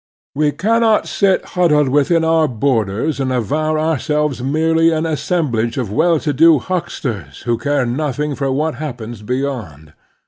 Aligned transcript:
\ 0.21 0.33
We 0.35 0.51
cannot 0.51 1.07
sit 1.07 1.45
huddled 1.45 1.87
within 1.89 2.23
our 2.25 2.45
own 2.47 2.57
borders 2.57 3.19
and 3.19 3.31
avow 3.31 3.77
ourselves 3.77 4.41
merely 4.41 4.89
an 4.91 5.05
assemblage 5.05 5.77
of 5.77 5.91
well 5.91 6.19
to 6.21 6.33
do 6.33 6.57
hucksters 6.57 7.41
who 7.43 7.59
care 7.59 7.85
nothing 7.85 8.33
for 8.33 8.51
what 8.51 8.73
happens 8.81 9.21
beyond. 9.21 9.93